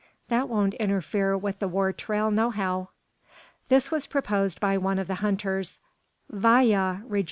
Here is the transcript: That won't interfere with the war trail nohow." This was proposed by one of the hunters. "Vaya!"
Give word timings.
That 0.29 0.49
won't 0.49 0.73
interfere 0.73 1.37
with 1.37 1.59
the 1.59 1.67
war 1.67 1.93
trail 1.93 2.31
nohow." 2.31 2.89
This 3.69 3.91
was 3.91 4.07
proposed 4.07 4.59
by 4.59 4.75
one 4.75 4.97
of 4.97 5.05
the 5.05 5.21
hunters. 5.21 5.79
"Vaya!" 6.27 7.01